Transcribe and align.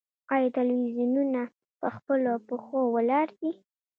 آیا 0.33 0.49
تلویزیونونه 0.57 1.41
په 1.79 1.87
خپلو 1.95 2.31
پښو 2.47 2.79
ولاړ 2.95 3.27
دي؟ 3.39 3.51